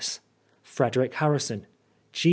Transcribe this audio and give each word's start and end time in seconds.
& 0.37 0.63
Frederick 0.63 1.13
Harrison 1.13 1.67
G. 2.11 2.19